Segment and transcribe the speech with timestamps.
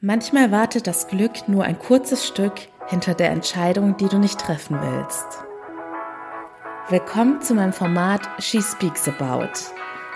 [0.00, 2.52] Manchmal wartet das Glück nur ein kurzes Stück
[2.86, 5.26] hinter der Entscheidung, die du nicht treffen willst.
[6.88, 9.50] Willkommen zu meinem Format She Speaks About.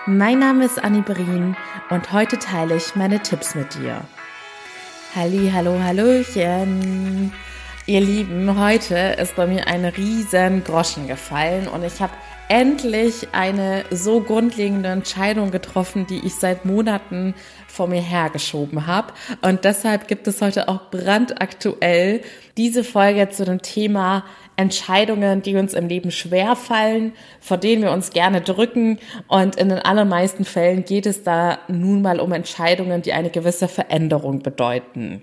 [0.05, 1.57] Mein Name ist Annie Berin
[1.89, 4.05] und heute teile ich meine Tipps mit dir.
[5.15, 7.33] Halli, hallo, hallöchen.
[7.85, 12.13] Ihr Lieben, heute ist bei mir eine riesen Groschen gefallen und ich habe
[12.47, 17.35] endlich eine so grundlegende Entscheidung getroffen, die ich seit Monaten
[17.67, 19.11] vor mir hergeschoben habe.
[19.41, 22.21] Und deshalb gibt es heute auch brandaktuell
[22.55, 24.23] diese Folge zu dem Thema
[24.55, 27.11] Entscheidungen, die uns im Leben schwer fallen,
[27.41, 28.97] vor denen wir uns gerne drücken.
[29.27, 33.67] Und in den allermeisten Fällen geht es da nun mal um Entscheidungen, die eine gewisse
[33.67, 35.21] Veränderung bedeuten.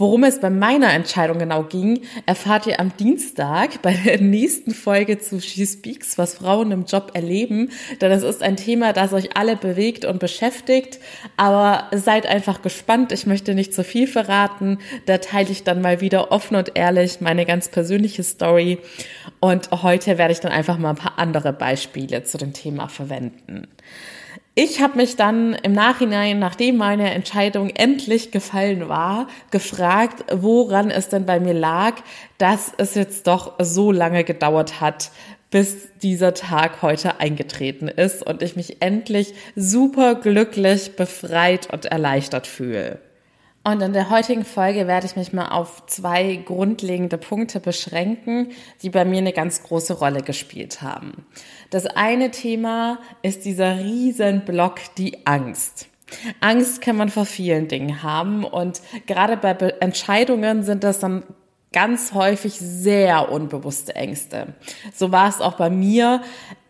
[0.00, 5.18] Worum es bei meiner Entscheidung genau ging, erfahrt ihr am Dienstag bei der nächsten Folge
[5.18, 7.68] zu She Speaks, was Frauen im Job erleben.
[8.00, 11.00] Denn es ist ein Thema, das euch alle bewegt und beschäftigt.
[11.36, 13.12] Aber seid einfach gespannt.
[13.12, 14.78] Ich möchte nicht zu viel verraten.
[15.04, 18.78] Da teile ich dann mal wieder offen und ehrlich meine ganz persönliche Story.
[19.38, 23.68] Und heute werde ich dann einfach mal ein paar andere Beispiele zu dem Thema verwenden.
[24.62, 31.08] Ich habe mich dann im Nachhinein, nachdem meine Entscheidung endlich gefallen war, gefragt, woran es
[31.08, 31.94] denn bei mir lag,
[32.36, 35.12] dass es jetzt doch so lange gedauert hat,
[35.50, 42.46] bis dieser Tag heute eingetreten ist und ich mich endlich super glücklich, befreit und erleichtert
[42.46, 42.98] fühle.
[43.62, 48.88] Und in der heutigen Folge werde ich mich mal auf zwei grundlegende Punkte beschränken, die
[48.88, 51.26] bei mir eine ganz große Rolle gespielt haben.
[51.68, 55.88] Das eine Thema ist dieser Riesenblock, die Angst.
[56.40, 61.22] Angst kann man vor vielen Dingen haben und gerade bei Entscheidungen sind das dann
[61.72, 64.54] ganz häufig sehr unbewusste Ängste.
[64.94, 66.22] So war es auch bei mir.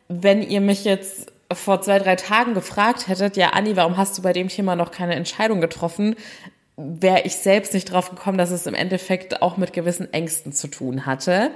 [0.09, 4.23] Wenn ihr mich jetzt vor zwei, drei Tagen gefragt hättet, ja, Anni, warum hast du
[4.23, 6.17] bei dem Thema noch keine Entscheidung getroffen?
[7.01, 10.69] Wäre ich selbst nicht drauf gekommen, dass es im Endeffekt auch mit gewissen Ängsten zu
[10.69, 11.51] tun hatte.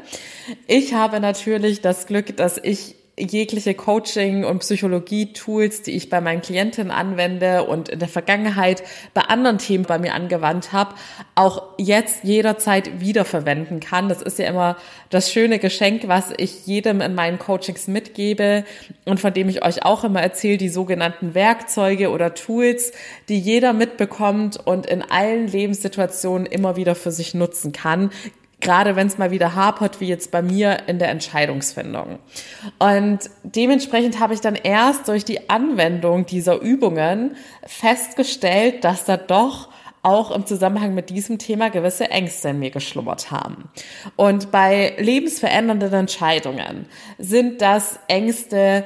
[0.66, 6.42] Ich habe natürlich das Glück, dass ich jegliche Coaching- und Psychologie-Tools, die ich bei meinen
[6.42, 8.82] Klientinnen anwende und in der Vergangenheit
[9.14, 10.94] bei anderen Themen bei mir angewandt habe,
[11.36, 14.08] auch jetzt jederzeit wiederverwenden kann.
[14.08, 14.76] Das ist ja immer
[15.10, 18.64] das schöne Geschenk, was ich jedem in meinen Coachings mitgebe
[19.04, 22.92] und von dem ich euch auch immer erzähle, die sogenannten Werkzeuge oder Tools,
[23.28, 28.10] die jeder mitbekommt und in allen Lebenssituationen immer wieder für sich nutzen kann,
[28.64, 32.18] gerade wenn es mal wieder hapert, wie jetzt bei mir in der Entscheidungsfindung.
[32.80, 39.68] Und dementsprechend habe ich dann erst durch die Anwendung dieser Übungen festgestellt, dass da doch
[40.02, 43.70] auch im Zusammenhang mit diesem Thema gewisse Ängste in mir geschlummert haben.
[44.16, 46.86] Und bei lebensverändernden Entscheidungen
[47.18, 48.84] sind das Ängste,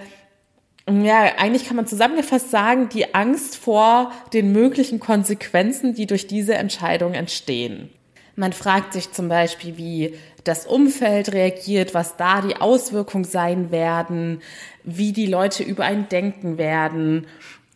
[0.89, 6.55] ja, eigentlich kann man zusammengefasst sagen, die Angst vor den möglichen Konsequenzen, die durch diese
[6.55, 7.91] Entscheidung entstehen.
[8.39, 14.43] Man fragt sich zum Beispiel, wie das Umfeld reagiert, was da die Auswirkungen sein werden,
[14.85, 17.27] wie die Leute über einen denken werden.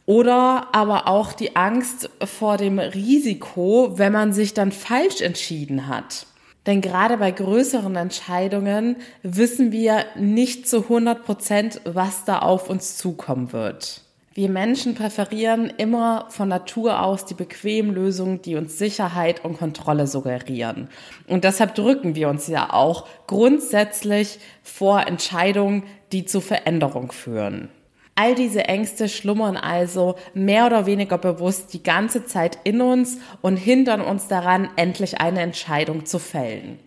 [0.06, 6.26] Oder aber auch die Angst vor dem Risiko, wenn man sich dann falsch entschieden hat.
[6.66, 12.96] Denn gerade bei größeren Entscheidungen wissen wir nicht zu 100 Prozent, was da auf uns
[12.98, 14.02] zukommen wird.
[14.34, 20.06] Wir Menschen präferieren immer von Natur aus die bequemen Lösungen, die uns Sicherheit und Kontrolle
[20.06, 20.88] suggerieren.
[21.26, 25.82] Und deshalb drücken wir uns ja auch grundsätzlich vor Entscheidungen,
[26.12, 27.68] die zu Veränderung führen.
[28.14, 33.56] All diese Ängste schlummern also mehr oder weniger bewusst die ganze Zeit in uns und
[33.56, 36.78] hindern uns daran, endlich eine Entscheidung zu fällen.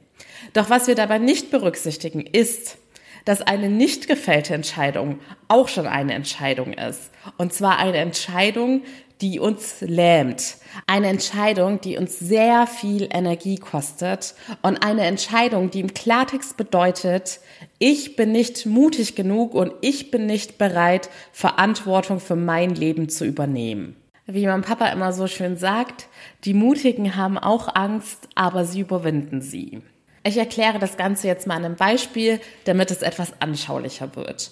[0.54, 2.78] Doch was wir dabei nicht berücksichtigen, ist,
[3.26, 7.12] dass eine nicht gefällte Entscheidung auch schon eine Entscheidung ist.
[7.38, 8.84] Und zwar eine Entscheidung,
[9.22, 10.58] die uns lähmt.
[10.88, 17.40] Eine Entscheidung, die uns sehr viel Energie kostet und eine Entscheidung, die im Klartext bedeutet,
[17.80, 23.26] ich bin nicht mutig genug und ich bin nicht bereit, Verantwortung für mein Leben zu
[23.26, 23.96] übernehmen.
[24.28, 26.08] Wie mein Papa immer so schön sagt,
[26.44, 29.82] die Mutigen haben auch Angst, aber sie überwinden sie.
[30.28, 34.50] Ich erkläre das Ganze jetzt mal an einem Beispiel, damit es etwas anschaulicher wird.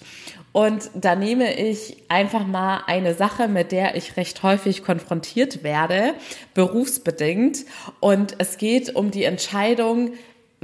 [0.52, 6.14] Und da nehme ich einfach mal eine Sache, mit der ich recht häufig konfrontiert werde,
[6.54, 7.64] berufsbedingt.
[7.98, 10.12] Und es geht um die Entscheidung,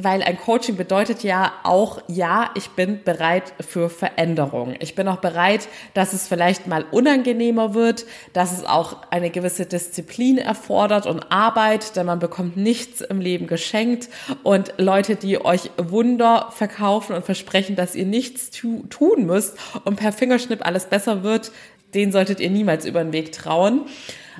[0.02, 4.75] weil ein Coaching bedeutet ja auch, ja, ich bin bereit für Veränderung.
[4.81, 9.67] Ich bin auch bereit, dass es vielleicht mal unangenehmer wird, dass es auch eine gewisse
[9.67, 14.08] Disziplin erfordert und Arbeit, denn man bekommt nichts im Leben geschenkt
[14.43, 19.97] und Leute, die euch Wunder verkaufen und versprechen, dass ihr nichts tu tun müsst und
[19.97, 21.52] per Fingerschnipp alles besser wird,
[21.94, 23.87] den solltet ihr niemals über den Weg trauen.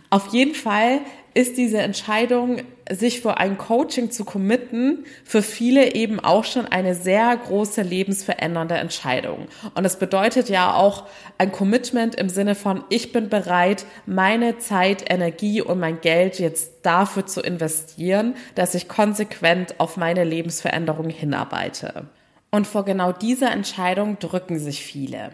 [0.09, 1.01] Auf jeden Fall
[1.35, 6.95] ist diese Entscheidung, sich für ein Coaching zu committen, für viele eben auch schon eine
[6.95, 9.47] sehr große lebensverändernde Entscheidung.
[9.75, 11.07] Und das bedeutet ja auch
[11.39, 16.73] ein Commitment im Sinne von, ich bin bereit, meine Zeit, Energie und mein Geld jetzt
[16.83, 22.07] dafür zu investieren, dass ich konsequent auf meine Lebensveränderung hinarbeite.
[22.51, 25.31] Und vor genau dieser Entscheidung drücken sich viele.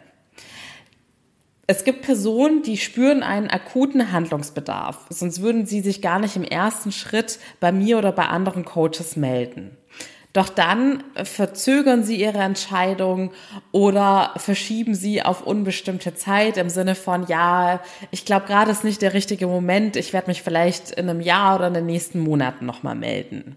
[1.68, 6.44] Es gibt Personen, die spüren einen akuten Handlungsbedarf, sonst würden sie sich gar nicht im
[6.44, 9.76] ersten Schritt bei mir oder bei anderen Coaches melden.
[10.32, 13.32] Doch dann verzögern sie ihre Entscheidung
[13.72, 17.80] oder verschieben sie auf unbestimmte Zeit im Sinne von, ja,
[18.10, 21.56] ich glaube gerade ist nicht der richtige Moment, ich werde mich vielleicht in einem Jahr
[21.56, 23.56] oder in den nächsten Monaten nochmal melden.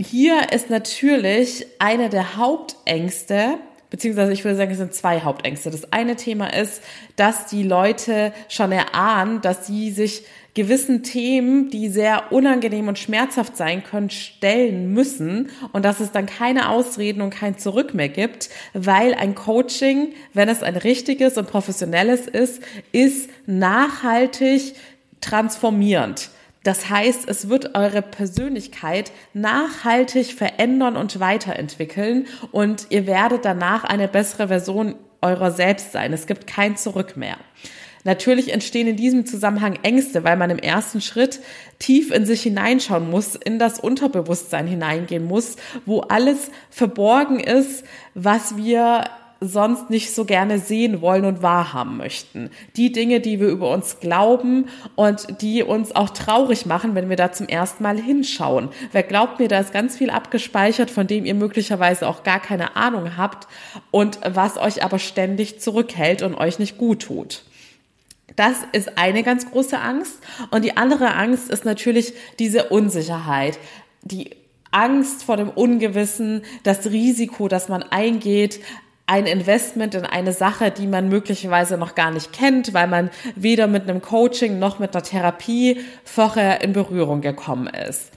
[0.00, 3.58] Hier ist natürlich eine der Hauptängste,
[3.90, 5.70] beziehungsweise ich würde sagen, es sind zwei Hauptängste.
[5.70, 6.82] Das eine Thema ist,
[7.16, 10.24] dass die Leute schon erahnen, dass sie sich
[10.54, 16.26] gewissen Themen, die sehr unangenehm und schmerzhaft sein können, stellen müssen und dass es dann
[16.26, 21.48] keine Ausreden und kein Zurück mehr gibt, weil ein Coaching, wenn es ein richtiges und
[21.48, 22.60] professionelles ist,
[22.90, 24.74] ist nachhaltig
[25.20, 26.30] transformierend.
[26.68, 34.06] Das heißt, es wird eure Persönlichkeit nachhaltig verändern und weiterentwickeln und ihr werdet danach eine
[34.06, 36.12] bessere Version eurer selbst sein.
[36.12, 37.38] Es gibt kein Zurück mehr.
[38.04, 41.40] Natürlich entstehen in diesem Zusammenhang Ängste, weil man im ersten Schritt
[41.78, 45.56] tief in sich hineinschauen muss, in das Unterbewusstsein hineingehen muss,
[45.86, 47.82] wo alles verborgen ist,
[48.12, 49.04] was wir
[49.40, 52.50] sonst nicht so gerne sehen wollen und wahrhaben möchten.
[52.76, 57.16] Die Dinge, die wir über uns glauben und die uns auch traurig machen, wenn wir
[57.16, 58.68] da zum ersten Mal hinschauen.
[58.92, 62.76] Wer glaubt mir, da ist ganz viel abgespeichert, von dem ihr möglicherweise auch gar keine
[62.76, 63.46] Ahnung habt
[63.90, 67.44] und was euch aber ständig zurückhält und euch nicht gut tut.
[68.36, 70.16] Das ist eine ganz große Angst.
[70.50, 73.58] Und die andere Angst ist natürlich diese Unsicherheit.
[74.02, 74.36] Die
[74.70, 78.60] Angst vor dem Ungewissen, das Risiko, das man eingeht,
[79.08, 83.66] ein Investment in eine Sache, die man möglicherweise noch gar nicht kennt, weil man weder
[83.66, 88.12] mit einem Coaching noch mit einer Therapie vorher in Berührung gekommen ist.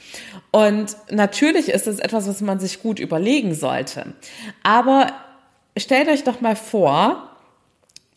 [0.52, 4.14] Und natürlich ist es etwas, was man sich gut überlegen sollte.
[4.64, 5.14] Aber
[5.78, 7.30] stellt euch doch mal vor,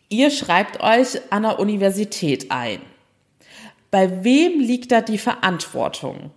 [0.09, 2.81] ihr schreibt euch an der Universität ein.
[3.93, 6.33] Bei wem liegt da die Verantwortung?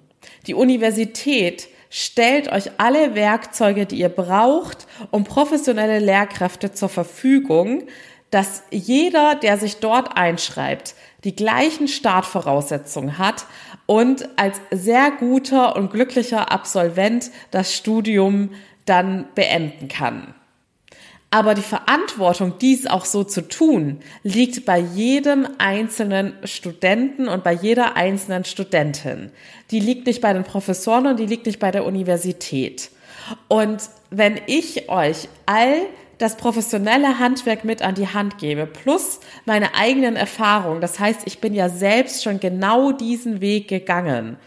[0.45, 7.83] Die Universität stellt euch alle Werkzeuge, die ihr braucht, um professionelle Lehrkräfte zur Verfügung,
[8.29, 13.45] dass jeder, der sich dort einschreibt, die gleichen Startvoraussetzungen hat
[13.85, 18.51] und als sehr guter und glücklicher Absolvent das Studium
[18.85, 20.33] dann beenden kann.
[21.29, 27.51] Aber die Verantwortung, dies auch so zu tun, liegt bei jedem einzelnen Studenten und bei
[27.51, 29.31] jeder einzelnen Studentin.
[29.71, 32.91] Die liegt nicht bei den Professoren und die liegt nicht bei der Universität.
[33.49, 35.81] Und wenn ich euch all
[36.17, 41.39] das professionelle Handwerk mit an die Hand gebe, plus meine eigenen Erfahrungen, das heißt, ich
[41.39, 44.37] bin ja selbst schon genau diesen Weg gegangen,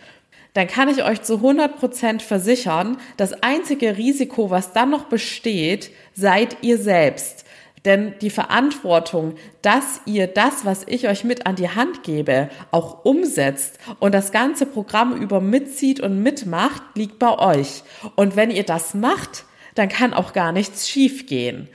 [0.54, 5.90] dann kann ich euch zu 100 Prozent versichern, das einzige Risiko, was dann noch besteht,
[6.14, 7.44] seid ihr selbst.
[7.84, 13.04] Denn die Verantwortung, dass ihr das, was ich euch mit an die Hand gebe, auch
[13.04, 17.82] umsetzt und das ganze Programm über mitzieht und mitmacht, liegt bei euch.
[18.16, 19.44] Und wenn ihr das macht,
[19.76, 21.68] dann kann auch gar nichts schiefgehen.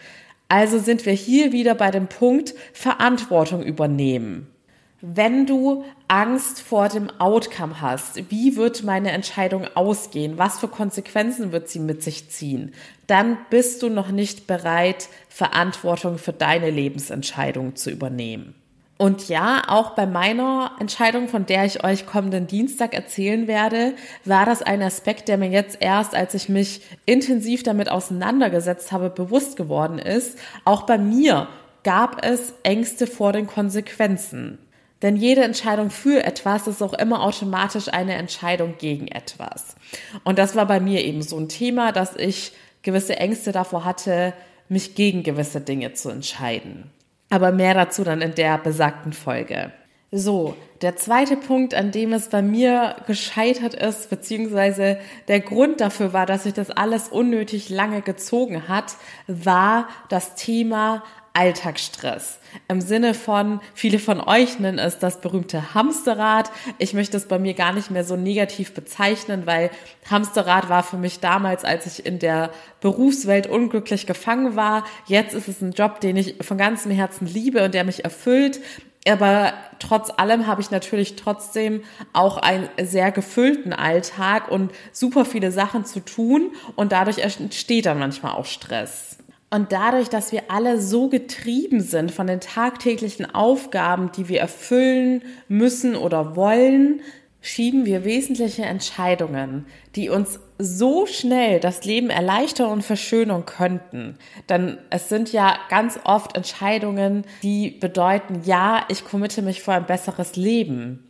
[0.48, 4.55] Also sind wir hier wieder bei dem Punkt Verantwortung übernehmen
[5.02, 11.52] wenn du Angst vor dem Outcome hast, wie wird meine Entscheidung ausgehen, was für Konsequenzen
[11.52, 12.74] wird sie mit sich ziehen,
[13.08, 18.56] dann bist du noch nicht bereit, Verantwortung für deine Lebensentscheidung zu übernehmen.
[18.98, 24.46] Und ja, auch bei meiner Entscheidung, von der ich euch kommenden Dienstag erzählen werde, war
[24.46, 29.58] das ein Aspekt, der mir jetzt erst, als ich mich intensiv damit auseinandergesetzt habe, bewusst
[29.58, 30.40] geworden ist.
[30.64, 31.50] Auch bei mir
[31.84, 34.60] gab es Ängste vor den Konsequenzen.
[35.06, 39.76] Denn jede Entscheidung für etwas ist auch immer automatisch eine Entscheidung gegen etwas.
[40.24, 44.34] Und das war bei mir eben so ein Thema, dass ich gewisse Ängste davor hatte,
[44.68, 46.90] mich gegen gewisse Dinge zu entscheiden.
[47.30, 49.72] Aber mehr dazu dann in der besagten Folge.
[50.12, 54.98] So, der zweite Punkt, an dem es bei mir gescheitert ist, beziehungsweise
[55.28, 58.96] der Grund dafür war, dass sich das alles unnötig lange gezogen hat,
[59.28, 61.04] war das Thema
[61.36, 62.40] Alltagsstress.
[62.70, 66.50] Im Sinne von, viele von euch nennen es das berühmte Hamsterrad.
[66.78, 69.70] Ich möchte es bei mir gar nicht mehr so negativ bezeichnen, weil
[70.10, 74.86] Hamsterrad war für mich damals, als ich in der Berufswelt unglücklich gefangen war.
[75.08, 78.62] Jetzt ist es ein Job, den ich von ganzem Herzen liebe und der mich erfüllt.
[79.08, 85.52] Aber trotz allem habe ich natürlich trotzdem auch einen sehr gefüllten Alltag und super viele
[85.52, 89.18] Sachen zu tun und dadurch entsteht dann manchmal auch Stress.
[89.56, 95.24] Und dadurch, dass wir alle so getrieben sind von den tagtäglichen Aufgaben, die wir erfüllen
[95.48, 97.00] müssen oder wollen,
[97.40, 104.18] schieben wir wesentliche Entscheidungen, die uns so schnell das Leben erleichtern und verschönern könnten.
[104.50, 109.86] Denn es sind ja ganz oft Entscheidungen, die bedeuten, ja, ich committe mich für ein
[109.86, 111.10] besseres Leben.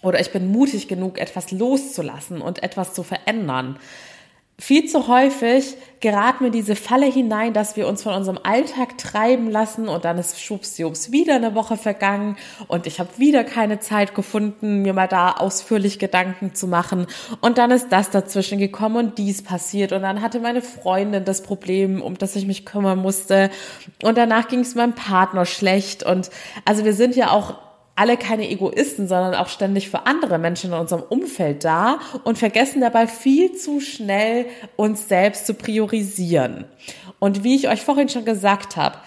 [0.00, 3.78] Oder ich bin mutig genug, etwas loszulassen und etwas zu verändern
[4.58, 8.98] viel zu häufig geraten wir in diese Falle hinein, dass wir uns von unserem Alltag
[8.98, 12.36] treiben lassen und dann ist schwuppsdiwupps wieder eine Woche vergangen
[12.68, 17.06] und ich habe wieder keine Zeit gefunden, mir mal da ausführlich Gedanken zu machen.
[17.40, 19.92] Und dann ist das dazwischen gekommen und dies passiert.
[19.92, 23.50] Und dann hatte meine Freundin das Problem, um das ich mich kümmern musste.
[24.02, 26.02] Und danach ging es meinem Partner schlecht.
[26.02, 26.30] Und
[26.64, 27.54] also wir sind ja auch
[27.94, 32.80] alle keine Egoisten, sondern auch ständig für andere Menschen in unserem Umfeld da und vergessen
[32.80, 34.46] dabei viel zu schnell
[34.76, 36.64] uns selbst zu priorisieren.
[37.18, 38.98] Und wie ich euch vorhin schon gesagt habe,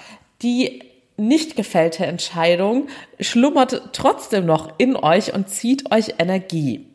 [0.41, 0.83] die
[1.17, 2.87] nicht gefällte Entscheidung
[3.19, 6.87] schlummert trotzdem noch in euch und zieht euch Energie.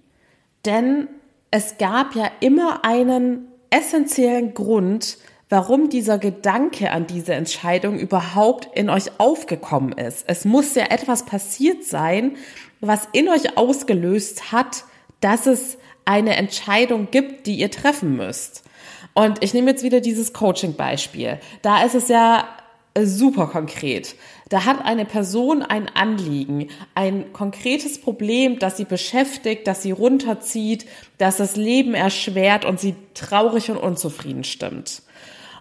[0.64, 1.08] Denn
[1.50, 5.18] es gab ja immer einen essentiellen Grund,
[5.50, 10.24] warum dieser Gedanke an diese Entscheidung überhaupt in euch aufgekommen ist.
[10.28, 12.36] Es muss ja etwas passiert sein,
[12.80, 14.84] was in euch ausgelöst hat,
[15.20, 18.62] dass es eine Entscheidung gibt, die ihr treffen müsst.
[19.12, 21.40] Und ich nehme jetzt wieder dieses Coaching-Beispiel.
[21.62, 22.48] Da ist es ja
[22.98, 24.14] super konkret.
[24.48, 30.86] Da hat eine Person ein Anliegen, ein konkretes Problem, das sie beschäftigt, das sie runterzieht,
[31.18, 35.02] das das Leben erschwert und sie traurig und unzufrieden stimmt.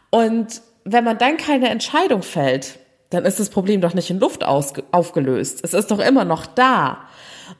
[0.10, 4.44] Und wenn man dann keine Entscheidung fällt, dann ist das Problem doch nicht in Luft
[4.44, 5.62] aufgelöst.
[5.64, 7.00] Es ist doch immer noch da.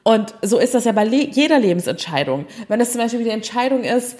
[0.04, 2.46] Und so ist das ja bei jeder Lebensentscheidung.
[2.68, 4.18] Wenn es zum Beispiel die Entscheidung ist,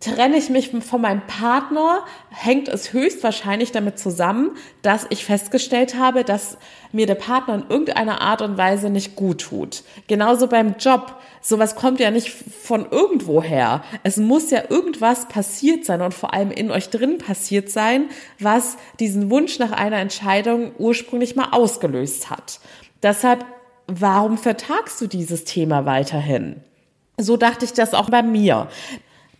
[0.00, 6.24] trenne ich mich von meinem Partner, hängt es höchstwahrscheinlich damit zusammen, dass ich festgestellt habe,
[6.24, 6.56] dass
[6.90, 9.84] mir der Partner in irgendeiner Art und Weise nicht gut tut.
[10.06, 11.16] Genauso beim Job.
[11.42, 13.82] Sowas kommt ja nicht von irgendwo her.
[14.02, 18.76] Es muss ja irgendwas passiert sein und vor allem in euch drin passiert sein, was
[18.98, 22.60] diesen Wunsch nach einer Entscheidung ursprünglich mal ausgelöst hat.
[23.02, 23.44] Deshalb,
[23.86, 26.62] warum vertagst du dieses Thema weiterhin?
[27.18, 28.68] So dachte ich das auch bei mir.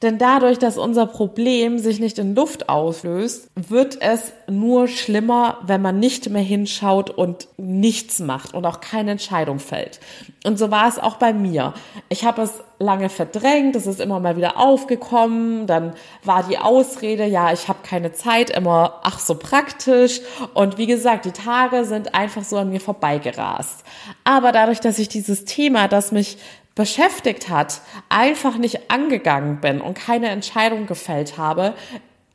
[0.03, 5.83] Denn dadurch, dass unser Problem sich nicht in Luft auslöst, wird es nur schlimmer, wenn
[5.83, 10.01] man nicht mehr hinschaut und nichts macht und auch keine Entscheidung fällt.
[10.45, 11.75] Und so war es auch bei mir.
[12.09, 15.93] Ich habe es lange verdrängt, es ist immer mal wieder aufgekommen, dann
[16.25, 20.23] war die Ausrede, ja, ich habe keine Zeit, immer ach so praktisch.
[20.55, 23.85] Und wie gesagt, die Tage sind einfach so an mir vorbeigerast.
[24.25, 26.39] Aber dadurch, dass ich dieses Thema, das mich
[26.75, 31.75] beschäftigt hat, einfach nicht angegangen bin und keine Entscheidung gefällt habe,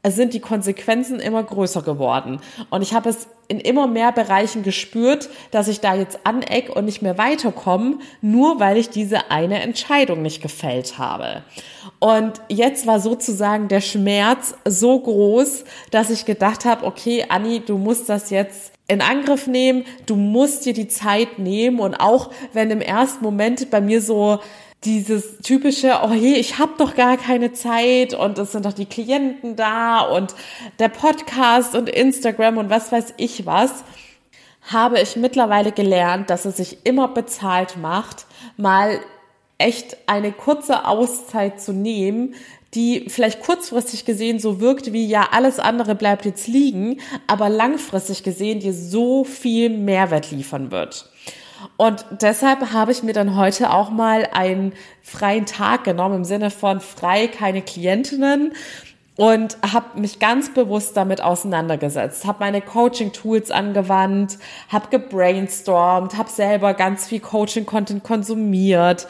[0.08, 2.40] sind die Konsequenzen immer größer geworden.
[2.70, 6.86] Und ich habe es in immer mehr Bereichen gespürt, dass ich da jetzt aneck und
[6.86, 11.44] nicht mehr weiterkomme, nur weil ich diese eine Entscheidung nicht gefällt habe.
[12.00, 17.78] Und jetzt war sozusagen der Schmerz so groß, dass ich gedacht habe, okay, Anni, du
[17.78, 19.86] musst das jetzt in Angriff nehmen.
[20.06, 24.40] Du musst dir die Zeit nehmen und auch wenn im ersten Moment bei mir so
[24.84, 28.86] dieses typische, oh je, ich habe doch gar keine Zeit und es sind doch die
[28.86, 30.36] Klienten da und
[30.78, 33.84] der Podcast und Instagram und was weiß ich was,
[34.62, 38.26] habe ich mittlerweile gelernt, dass es sich immer bezahlt macht,
[38.58, 39.00] mal
[39.58, 42.36] echt eine kurze Auszeit zu nehmen,
[42.76, 48.24] die vielleicht kurzfristig gesehen so wirkt wie, ja, alles andere bleibt jetzt liegen, aber langfristig
[48.24, 51.10] gesehen dir so viel Mehrwert liefern wird.
[51.78, 56.52] Und deshalb habe ich mir dann heute auch mal einen freien Tag genommen, im Sinne
[56.52, 58.54] von frei, keine Klientinnen
[59.16, 64.38] und habe mich ganz bewusst damit auseinandergesetzt, habe meine Coaching-Tools angewandt,
[64.70, 69.08] habe gebrainstormt, habe selber ganz viel Coaching-Content konsumiert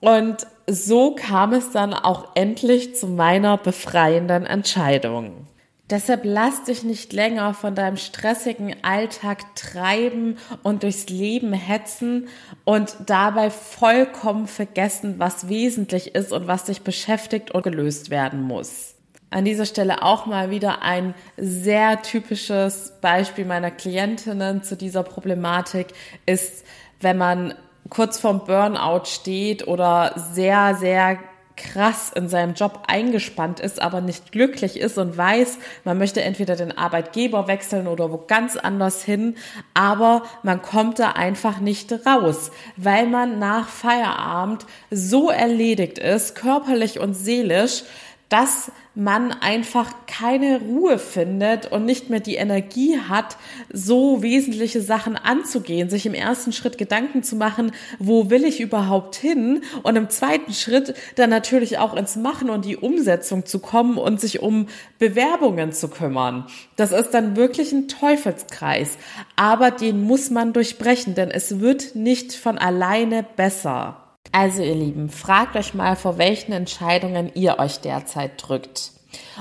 [0.00, 5.46] und so kam es dann auch endlich zu meiner befreienden Entscheidung.
[5.90, 12.28] Deshalb lass dich nicht länger von deinem stressigen Alltag treiben und durchs Leben hetzen
[12.64, 18.94] und dabei vollkommen vergessen, was wesentlich ist und was dich beschäftigt und gelöst werden muss.
[19.28, 25.88] An dieser Stelle auch mal wieder ein sehr typisches Beispiel meiner Klientinnen zu dieser Problematik
[26.24, 26.64] ist,
[27.00, 27.54] wenn man
[27.92, 31.18] kurz vorm Burnout steht oder sehr, sehr
[31.58, 36.56] krass in seinem Job eingespannt ist, aber nicht glücklich ist und weiß, man möchte entweder
[36.56, 39.36] den Arbeitgeber wechseln oder wo ganz anders hin,
[39.74, 46.98] aber man kommt da einfach nicht raus, weil man nach Feierabend so erledigt ist, körperlich
[46.98, 47.82] und seelisch,
[48.30, 53.38] dass man einfach keine Ruhe findet und nicht mehr die Energie hat,
[53.72, 59.16] so wesentliche Sachen anzugehen, sich im ersten Schritt Gedanken zu machen, wo will ich überhaupt
[59.16, 63.96] hin und im zweiten Schritt dann natürlich auch ins Machen und die Umsetzung zu kommen
[63.96, 64.66] und sich um
[64.98, 66.46] Bewerbungen zu kümmern.
[66.76, 68.98] Das ist dann wirklich ein Teufelskreis,
[69.36, 74.01] aber den muss man durchbrechen, denn es wird nicht von alleine besser.
[74.32, 78.92] Also ihr Lieben, fragt euch mal, vor welchen Entscheidungen ihr euch derzeit drückt.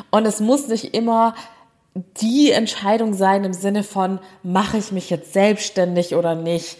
[0.10, 1.34] Und es muss nicht immer
[1.94, 6.78] die Entscheidung sein im Sinne von, mache ich mich jetzt selbstständig oder nicht?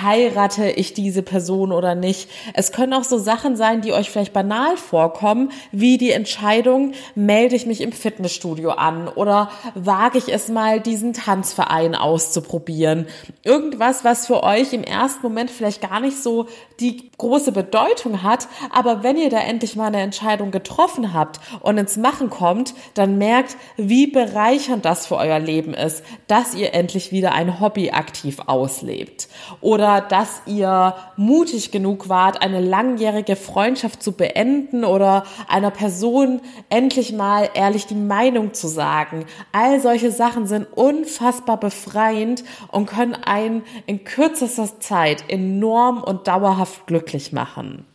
[0.00, 2.30] Heirate ich diese Person oder nicht?
[2.54, 7.56] Es können auch so Sachen sein, die euch vielleicht banal vorkommen, wie die Entscheidung, melde
[7.56, 13.08] ich mich im Fitnessstudio an oder wage ich es mal, diesen Tanzverein auszuprobieren?
[13.42, 16.46] Irgendwas, was für euch im ersten Moment vielleicht gar nicht so
[16.78, 21.76] die große Bedeutung hat, aber wenn ihr da endlich mal eine Entscheidung getroffen habt und
[21.76, 27.12] ins Machen kommt, dann merkt, wie bereichernd das für euer Leben ist, dass ihr endlich
[27.12, 29.28] wieder ein Hobby aktiv auslebt
[29.60, 37.12] oder dass ihr mutig genug wart, eine langjährige Freundschaft zu beenden oder einer Person endlich
[37.12, 39.24] mal ehrlich die Meinung zu sagen.
[39.52, 46.86] All solche Sachen sind unfassbar befreiend und können einen in kürzester Zeit enorm und dauerhaft
[46.86, 47.86] glücklich machen.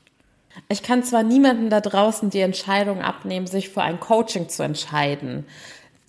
[0.70, 5.46] Ich kann zwar niemanden da draußen die Entscheidung abnehmen, sich für ein Coaching zu entscheiden.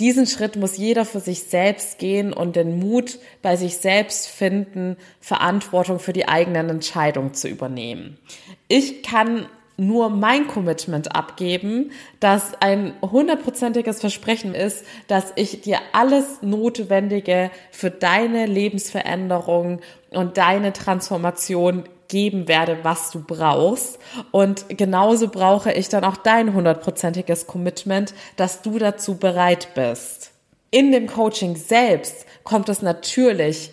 [0.01, 4.97] Diesen Schritt muss jeder für sich selbst gehen und den Mut bei sich selbst finden,
[5.21, 8.19] Verantwortung für die eigenen Entscheidungen zu übernehmen.
[8.67, 9.47] Ich kann
[9.77, 17.91] nur mein Commitment abgeben, dass ein hundertprozentiges Versprechen ist, dass ich dir alles Notwendige für
[17.91, 23.99] deine Lebensveränderung und deine Transformation geben werde, was du brauchst.
[24.31, 30.33] Und genauso brauche ich dann auch dein hundertprozentiges Commitment, dass du dazu bereit bist.
[30.71, 33.71] In dem Coaching selbst kommt es natürlich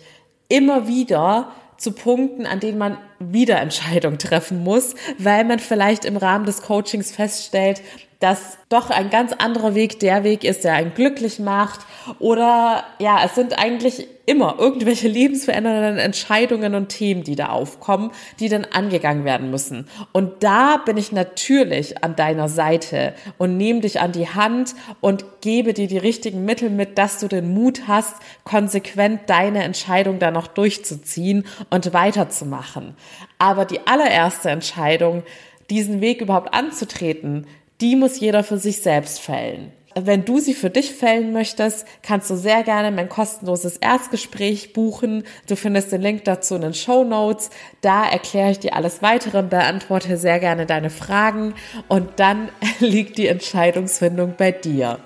[0.48, 6.16] immer wieder zu Punkten, an denen man wieder Entscheidungen treffen muss, weil man vielleicht im
[6.16, 7.82] Rahmen des Coachings feststellt,
[8.22, 11.80] dass doch ein ganz anderer Weg der Weg ist, der einen glücklich macht.
[12.20, 18.48] Oder ja, es sind eigentlich immer irgendwelche lebensverändernden Entscheidungen und Themen, die da aufkommen, die
[18.48, 19.88] dann angegangen werden müssen.
[20.12, 25.24] Und da bin ich natürlich an deiner Seite und nehme dich an die Hand und
[25.40, 30.34] gebe dir die richtigen Mittel mit, dass du den Mut hast, konsequent deine Entscheidung dann
[30.34, 32.94] noch durchzuziehen und weiterzumachen.
[33.40, 35.24] Aber die allererste Entscheidung,
[35.70, 37.46] diesen Weg überhaupt anzutreten,
[37.80, 39.72] die muss jeder für sich selbst fällen.
[39.94, 45.24] Wenn du sie für dich fällen möchtest, kannst du sehr gerne mein kostenloses Erstgespräch buchen.
[45.46, 47.50] Du findest den Link dazu in den Show Notes.
[47.82, 51.54] Da erkläre ich dir alles weitere und beantworte sehr gerne deine Fragen.
[51.88, 54.98] Und dann liegt die Entscheidungsfindung bei dir.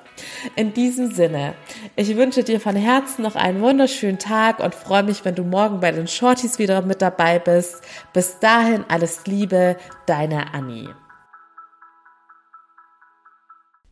[0.54, 1.54] In diesem Sinne,
[1.94, 5.80] ich wünsche dir von Herzen noch einen wunderschönen Tag und freue mich, wenn du morgen
[5.80, 7.82] bei den Shorties wieder mit dabei bist.
[8.12, 9.76] Bis dahin alles Liebe,
[10.06, 10.94] deine Annie.